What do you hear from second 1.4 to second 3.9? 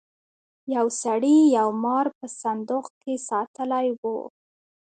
یو مار په صندوق کې ساتلی